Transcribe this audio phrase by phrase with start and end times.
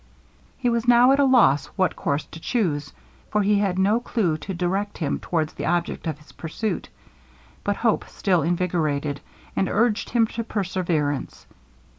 [0.57, 2.91] He was now at a loss what course to chuse,
[3.29, 6.89] for he had no clue to direct him towards the object of his pursuit;
[7.63, 9.21] but hope still invigorated,
[9.55, 11.45] and urged him to perseverance.